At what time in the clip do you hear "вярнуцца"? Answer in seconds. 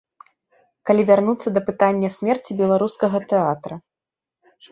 1.09-1.47